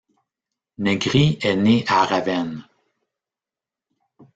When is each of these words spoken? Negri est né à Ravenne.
Negri 0.79 1.37
est 1.43 1.55
né 1.55 1.85
à 1.87 2.03
Ravenne. 2.07 2.67